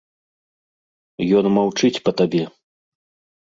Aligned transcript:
Ён 1.41 1.45
маўчыць 1.59 2.01
па 2.09 2.15
табе. 2.23 2.43